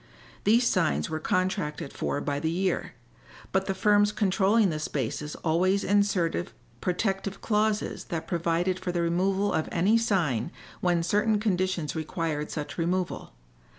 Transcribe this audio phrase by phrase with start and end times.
[0.45, 2.93] These signs were contracted for by the year,
[3.51, 9.53] but the firms controlling the spaces always inserted protective clauses that provided for the removal
[9.53, 13.33] of any sign when certain conditions required such removal.